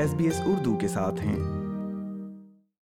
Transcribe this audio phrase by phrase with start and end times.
[0.00, 1.38] S B S Urdu کے ساتھ ہیں۔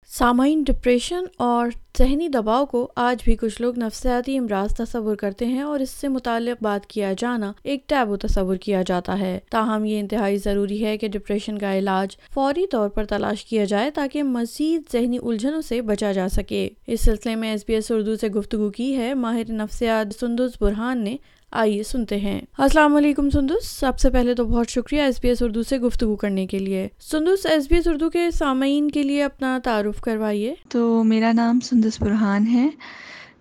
[0.07, 5.61] سامعین ڈپریشن اور ذہنی دباؤ کو آج بھی کچھ لوگ نفسیاتی امراض تصور کرتے ہیں
[5.61, 9.99] اور اس سے متعلق بات کیا جانا ایک ٹیبو تصور کیا جاتا ہے۔ تاہم، یہ
[9.99, 14.81] انتہائی ضروری ہے کہ ڈپریشن کا علاج فوری طور پر تلاش کیا جائے تاکہ مزید
[14.91, 18.69] ذہنی الجھنوں سے بچا جا سکے۔ اس سلسلے میں ایس بی ایس اردو سے گفتگو
[18.69, 21.17] کی ہے۔ ماہر نفسیات سندس برہان نے
[21.55, 25.41] آئیے سنتے ہیں۔ السلام علیکم سندس۔ سب سے پہلے تو بہت شکریہ ایس بی ایس
[25.41, 29.23] اردو سے گفتگو کرنے کے لیے۔ سندس، ایس بی ایس اردو کے سامعین کے لیے
[29.23, 32.69] اپنا تعارف کروائیے۔ تو میرا نام سندس برہان ہے۔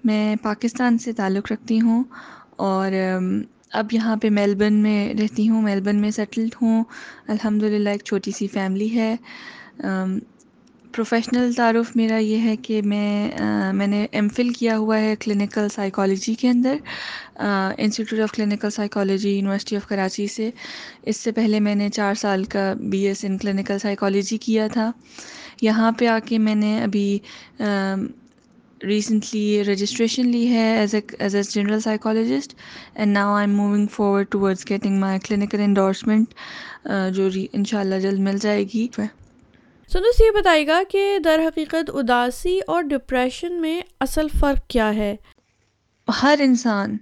[0.04, 2.04] میں پاکستان سے تعلق رکھتی ہوں
[2.56, 2.92] اور
[3.72, 6.84] اب یہاں پہ میلبرن میں رہتی ہوں۔ میلبرن میں سیٹلڈ ہوں۔
[7.28, 9.16] الحمد للہ ایک چھوٹی سی فیملی ہے۔
[10.94, 13.30] پروفیشنل تعارف میرا یہ ہے کہ میں
[13.74, 16.76] میں نے ایم فل کیا ہوا ہے کلینکل سائیکالوجی کے اندر
[17.38, 20.50] institute of clinical psychology, university of Karachi سے۔
[21.02, 24.90] اس سے پہلے میں نے چار سال کا B S in clinical psychology کیا تھا۔
[25.62, 27.18] یہاں پہ آ کے میں نے ابھی
[28.80, 32.54] ریسنٹلی رجسٹریشن لی ہے as a as a general psychologist
[32.94, 36.34] and now I am moving forward towards getting my clinical endorsement
[37.14, 38.86] جو ان شاء اللہ جلد مل جائے گی۔
[39.92, 45.14] سندس یہ بتائے گا کہ در حقیقت اداسی اور ڈپریشن میں اصل فرق کیا ہے؟
[46.22, 46.96] ہر انسان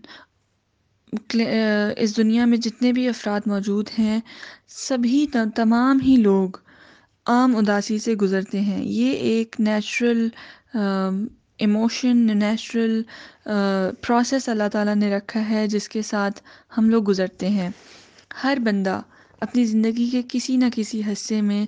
[1.96, 4.20] اس دنیا میں جتنے بھی افراد موجود ہیں،
[4.68, 6.56] سبھی تمام ہی لوگ
[7.26, 10.28] عام اداسی سے گزرتے ہیں۔ یہ ایک نیچرل
[11.58, 13.02] ایموشن نیچرل
[14.00, 16.40] پروسیس اللہ تعالیٰ نے رکھا ہے جس کے ساتھ
[16.78, 17.68] ہم لوگ گزرتے ہیں۔
[18.44, 19.00] ہر بندہ
[19.40, 21.64] اپنی زندگی کے کسی نہ کسی حصے میں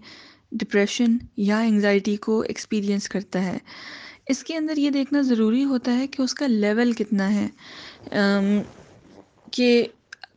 [0.52, 3.58] ڈپریشن یا انگزائٹی کو ایکسپیرئنس کرتا ہے۔
[4.26, 7.48] اس کے اندر یہ دیکھنا ضروری ہوتا ہے کہ اس کا لیول کتنا ہے۔
[9.52, 9.84] کہ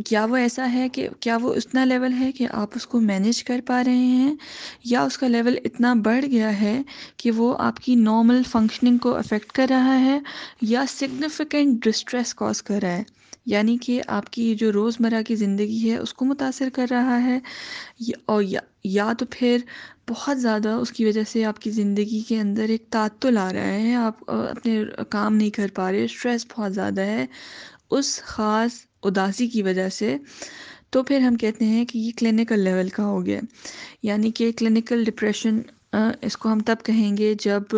[0.05, 3.43] کیا وہ ایسا ہے کہ کیا وہ اتنا لیول ہے کہ آپ اس کو مینیج
[3.43, 4.35] کر پا رہے ہیں،
[4.83, 6.81] یا اس کا لیول اتنا بڑھ گیا ہے
[7.17, 10.19] کہ وہ آپ کی نارمل فنکشننگ کو افیکٹ کر رہا ہے
[10.61, 13.03] یا سگنیفیکنٹ ڈسٹریس کاز کر رہا ہے۔
[13.45, 17.39] یعنی کہ آپ کی جو روزمرہ کی زندگی ہے، اس کو متاثر کر رہا ہے
[18.25, 18.43] اور
[18.83, 19.57] یا تو پھر
[20.07, 23.73] بہت زیادہ اس کی وجہ سے آپ کی زندگی کے اندر ایک تعطل آ رہا
[23.73, 24.79] ہے آپ اپنے
[25.09, 27.25] کام نہیں کر پا رہے اسٹریس بہت زیادہ ہے۔
[27.91, 28.73] اس خاص
[29.03, 30.15] اداسی کی وجہ سے
[30.89, 33.39] تو پھر ہم کہتے ہیں کہ یہ کلینکل لیول کا ہو گیا۔
[34.03, 35.59] یعنی کہ کلینکل ڈپریشن
[36.21, 37.75] اس کو ہم تب کہیں گے جب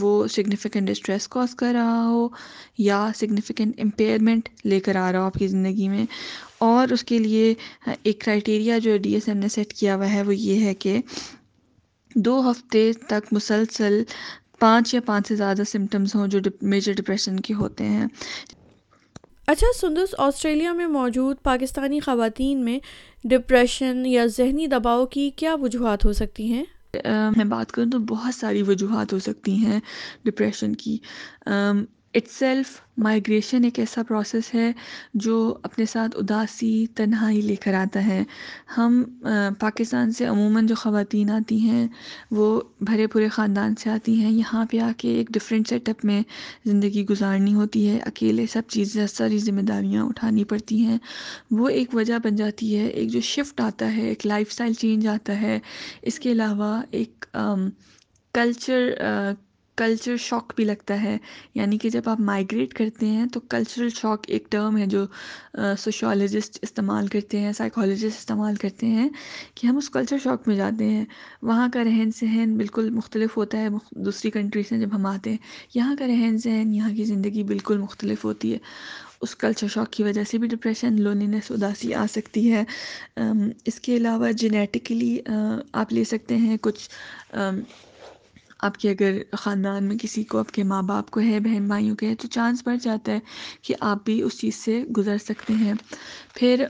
[0.00, 2.28] وہ سگنیفیکنٹ اسٹریس کاز کر رہا ہو
[2.78, 6.04] یا سگنیفیکنٹ امپیئرمنٹ لے کر آ رہا ہو آپ کی زندگی میں۔
[6.58, 7.54] اور اس کے لیے
[8.02, 10.98] ایک کرائٹیریا جو ڈی ایس ایم نے سیٹ کیا ہوا ہے وہ یہ ہے کہ
[12.16, 14.02] دو ہفتے تک مسلسل
[14.58, 18.06] پانچ یا پانچ سے زیادہ سمٹمز ہوں جو میجر ڈپریشن کے ہوتے ہیں۔
[19.46, 22.78] اچھا سندس آسٹریلیا میں موجود پاکستانی خواتین میں
[23.24, 26.64] ڈپریشن یا ذہنی دباؤ کی کیا وجوہات ہو سکتی ہیں؟
[27.36, 29.80] میں بات کروں تو بہت ساری وجوہات ہو سکتی ہیں
[30.24, 30.98] ڈپریشن کی۔
[32.14, 32.68] اٹ سیلف
[32.98, 34.70] مائگریشن ایک ایسا پروسیس ہے
[35.14, 38.22] جو اپنے ساتھ اداسی تنہائی لے کر آتا ہے۔
[38.76, 39.02] ہم
[39.60, 41.86] پاکستان سے عموماً جو خواتین آتی ہیں،
[42.30, 46.04] وہ بھرے پورے خاندان سے آتی ہیں۔ یہاں پہ آ کے ایک ڈفرینٹ سیٹ اپ
[46.04, 46.22] میں
[46.64, 50.98] زندگی گزارنی ہوتی ہے۔ اکیلے سب چیزیں ساری ذمہ داریاں اٹھانی پڑتی ہیں۔
[51.50, 55.06] وہ ایک وجہ بن جاتی ہے، ایک جو شفٹ آتا ہے، ایک لائف اسٹائل چینج
[55.06, 55.58] آتا ہے۔
[56.02, 57.26] اس کے علاوہ ایک
[58.34, 58.88] کلچر
[59.76, 61.16] کلچر شاک بھی لگتا ہے۔
[61.54, 65.04] یعنی کہ جب آپ مائگریٹ کرتے ہیں تو کلچرل شاک ایک ٹرم ہے جو
[65.78, 69.08] سوشولوجسٹ استعمال کرتے ہیں سائیکالوجسٹ استعمال کرتے ہیں
[69.54, 71.04] کہ ہم اس کلچر شاک میں جاتے ہیں۔
[71.42, 73.68] وہاں کا رہن سہن بالکل مختلف ہوتا ہے
[74.04, 75.36] دوسری کنٹری سے جب ہم آتے ہیں،
[75.74, 78.58] یہاں کا رہن سہن، یہاں کی زندگی بالکل مختلف ہوتی ہے۔
[79.20, 82.62] اس کلچر شاک کی وجہ سے بھی ڈپریشن لونینس اداسی آ سکتی ہے۔
[83.64, 85.18] اس کے علاوہ جینیٹکلی
[85.72, 86.88] آپ لے سکتے ہیں کچھ
[88.60, 91.96] آپ کے اگر خاندان میں کسی کو آپ کے ماں باپ کو ہے، بہن بھائیوں
[91.96, 93.18] کے ہے، تو چانس بڑھ جاتا ہے
[93.62, 95.74] کہ آپ بھی اس چیز سے گزر سکتے ہیں۔
[96.34, 96.64] پھر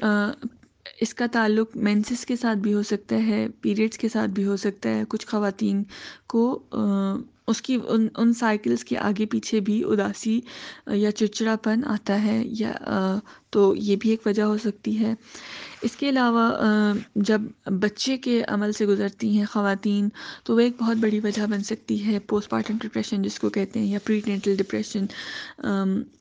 [1.01, 4.57] اس کا تعلق مینسس کے ساتھ بھی ہو سکتا ہے پیریڈس کے ساتھ بھی ہو
[4.57, 5.83] سکتا ہے۔ کچھ خواتین
[6.27, 6.43] کو
[7.47, 10.41] اس کی، ان ان سائیکلس کے آگے پیچھے بھی اداسی
[10.93, 12.73] یا چڑچڑاپن آتا ہے یا
[13.57, 15.15] تو یہ بھی ایک وجہ ہو سکتی ہے۔
[15.83, 16.51] اس کے علاوہ
[17.15, 17.41] جب
[17.81, 20.09] بچے کے عمل سے گزرتی ہیں خواتین،
[20.45, 23.81] تو وہ ایک بہت بڑی وجہ بن سکتی ہے۔ پوسٹ پارٹم ڈپریشن، جس کو کہتے
[23.81, 25.07] ہیں، یا prenatal depression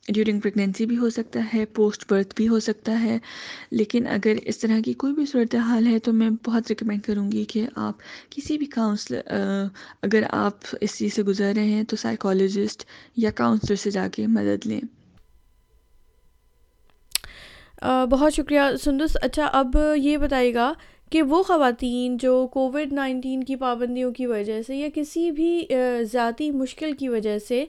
[0.08, 3.18] during pregnancy بھی ہو سکتا ہے پوسٹ برتھ بھی ہو سکتا ہے۔
[3.70, 7.32] لیکن اگر اس طرح کی کوئی بھی صورت حال ہے، تو میں بہت ریکمینڈ کروں
[7.32, 7.94] گی کہ آپ
[8.30, 9.20] کسی بھی کاؤنسلر
[10.02, 12.84] اگر آپ اس چیز سے گزر رہے ہیں، تو سائیکالوجسٹ
[13.16, 14.80] یا کاؤنسلر سے جا کے مدد لیں۔
[17.82, 20.72] بہت شکریہ سندس۔ اچھا اب یہ بتائیے گا
[21.10, 25.66] کہ وہ خواتین جو کووڈ نائنٹین کی پابندیوں کی وجہ سے یا کسی بھی
[26.12, 27.64] ذاتی مشکل کی وجہ سے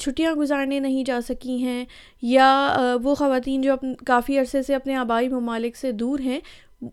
[0.00, 1.84] چھٹیاں گزارنے نہیں جا سکی ہیں
[2.22, 2.48] یا
[3.02, 3.74] وہ خواتین جو
[4.06, 6.40] کافی عرصے سے اپنے آبائی ممالک سے دور ہیں،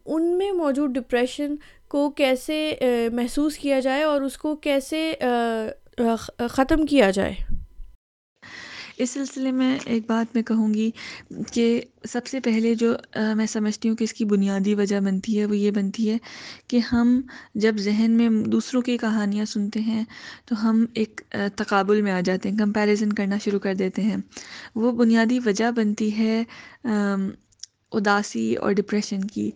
[0.05, 1.55] ان میں موجود ڈپریشن
[1.87, 2.73] کو کیسے
[3.13, 5.13] محسوس کیا جائے اور اس کو کیسے
[6.49, 7.33] ختم کیا جائے؟
[8.97, 10.89] اس سلسلے میں ایک بات میں کہوں گی
[11.53, 11.65] کہ
[12.09, 12.93] سب سے پہلے جو
[13.35, 16.17] میں سمجھتی ہوں کہ اس کی بنیادی وجہ بنتی ہے، وہ یہ بنتی ہے
[16.67, 17.19] کہ ہم
[17.55, 20.03] جب ذہن میں دوسروں کی کہانیاں سنتے ہیں
[20.45, 21.21] تو ہم ایک
[21.55, 24.17] تقابل میں آ جاتے ہیں، کمپیریزن کرنا شروع کر دیتے ہیں۔
[24.75, 26.43] وہ بنیادی وجہ بنتی ہے
[27.91, 29.49] اداسی اور ڈپریشن کی۔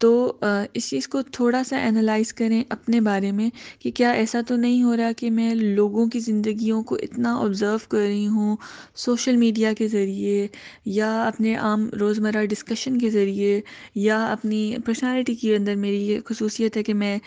[0.00, 0.38] تو
[0.74, 4.82] اس چیز کو تھوڑا سا انالائز کریں اپنے بارے میں کہ کیا ایسا تو نہیں
[4.82, 8.56] ہو رہا کہ میں لوگوں کی زندگیوں کو اتنا آبزرو کر رہی ہوں
[8.94, 10.46] سوشل میڈیا کے ذریعے
[10.84, 13.60] یا اپنے عام روزمرہ ڈسکشن کے ذریعے
[13.94, 17.18] یا اپنی پرسنالٹی کے اندر میری یہ خصوصیت ہے کہ میں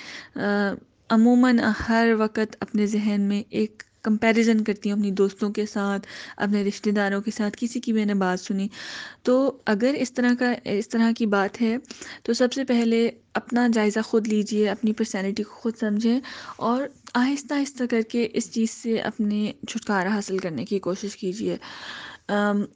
[1.10, 1.60] عموماً
[1.90, 6.08] ہر وقت اپنے ذہن میں ایک کمپیریزن کرتی ہوں اپنی دوستوں کے ساتھ،
[6.38, 8.68] اپنے رشتہ داروں کے ساتھ، کسی کی میں نے بات سنی۔
[9.24, 11.78] تو اگر اس طرح کا، اس طرح کی بات ہے،
[12.24, 16.20] تو سب سے پہلے اپنا جائزہ خود لیجیے، اپنی پرسنالٹی کو خود سمجھیں
[16.58, 16.84] اور
[17.14, 21.58] آہستہ آہستہ کر کے اس چیز سے اپنے چھٹکارا حاصل کرنے کی کوشش کیجیے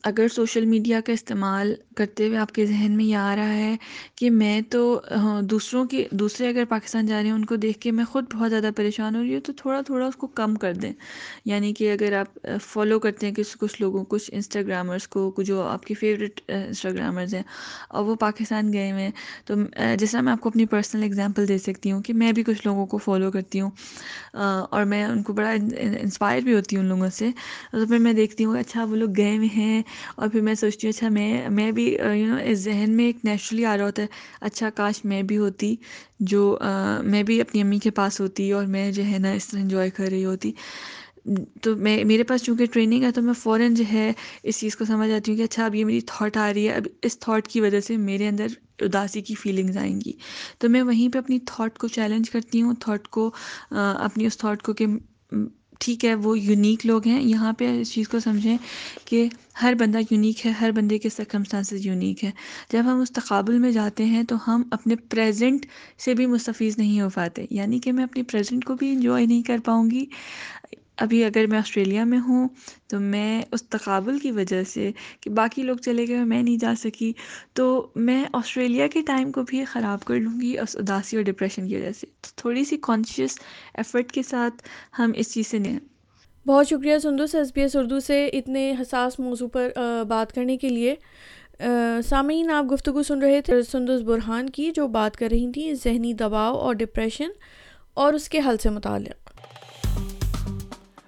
[0.03, 3.75] اگر سوشل میڈیا کا استعمال کرتے ہوئے آپ کے ذہن میں یہ آ رہا ہے
[4.15, 4.81] کہ میں تو
[5.13, 8.25] ہاں، دوسروں کی دوسرے اگر پاکستان جا رہے ہیں، ان کو دیکھ کے میں خود
[8.33, 10.91] بہت زیادہ پریشان ہو رہی ہوں، تو تھوڑا تھوڑا اس کو کم کر دیں۔
[11.45, 15.85] یعنی کہ اگر آپ فالو کرتے ہیں کچھ کچھ لوگوں، کچھ انسٹاگرامرس کو جو آپ
[15.85, 17.43] کی فیوریٹ انسٹاگرامرز ہیں،
[17.89, 19.11] اور وہ پاکستان گئے ہوئے ہیں،
[19.45, 19.55] تو
[19.99, 22.85] جیسا میں آپ کو اپنی پرسنل اگزامپل دے سکتی ہوں کہ میں بھی کچھ لوگوں
[22.85, 23.69] کو فالو کرتی ہوں
[24.33, 27.29] اور میں ان کو بڑا انسپائر بھی ہوتی ہوں ان لوگوں سے،
[27.71, 29.81] تو پھر میں دیکھتی ہوں اچھا وہ لوگ گئے ہوئے ہیں
[30.15, 33.25] اور پھر میں سوچتی ہوں اچھا میں میں بھی یو نو اس ذہن میں ایک
[33.25, 34.07] نیچرلی آ رہا ہوتا ہے
[34.41, 35.75] اچھا کاش میں بھی ہوتی،
[36.21, 36.57] جو
[37.03, 39.89] میں بھی اپنی امی کے پاس ہوتی اور میں جو ہے نا اس طرح انجوائے
[39.89, 40.51] کر رہی ہوتی۔
[41.61, 44.11] تو میں، میرے پاس چونکہ ٹریننگ ہے تو میں فوراً جو ہے
[44.43, 46.73] اس چیز کو سمجھ آتی ہوں کہ اچھا اب یہ میری تھاٹ آ رہی ہے،
[46.73, 48.47] اب اس تھاٹ کی وجہ سے میرے اندر
[48.81, 50.11] اداسی کی فیلنگز آئیں گی۔
[50.59, 53.29] تو میں وہیں پہ اپنی تھاٹ کو چیلنج کرتی ہوں تھاٹ کو
[53.71, 54.85] اپنی اس تھاٹ کو کہ
[55.79, 58.57] ٹھیک ہے، وہ یونیک لوگ ہیں۔ یہاں پہ اس چیز کو سمجھیں
[59.05, 59.27] کہ
[59.61, 62.31] ہر بندہ یونیک ہے، ہر بندے کے سرکمسٹانسز یونیک ہے
[62.71, 65.65] جب ہم اس تقابل میں جاتے ہیں تو ہم اپنے پریزنٹ
[65.99, 69.43] سے بھی مستفیض نہیں ہو پاتے۔ یعنی کہ میں اپنی پریزنٹ کو بھی انجوائے نہیں
[69.43, 70.05] کر پاؤں گی۔
[70.97, 72.47] ابھی اگر میں آسٹریلیا میں ہوں
[72.87, 74.91] تو میں اس تقابل کی وجہ سے
[75.21, 77.11] کہ باقی لوگ چلے گئے میں نہیں جا سکی،
[77.53, 81.67] تو میں آسٹریلیا کے ٹائم کو بھی خراب کر لوں گی اس اداسی اور ڈپریشن
[81.67, 83.37] کی وجہ سے۔ تو تھوڑی سی کانشیس
[83.75, 84.67] ایفرٹ کے ساتھ
[84.99, 85.79] ہم اس چیز سے نہیں
[86.45, 89.71] بہت شکریہ سندس ایس بی ایس اردو سے اتنے حساس موضوع پر
[90.09, 90.95] بات کرنے کے لیے۔
[92.05, 96.13] سامعین، آپ گفتگو سن رہے تھے سندس برہان کی جو بات کر رہی تھیں، ذہنی
[96.13, 97.29] دباؤ اور ڈپریشن
[97.93, 99.36] اور اس کے حل سے متعلق۔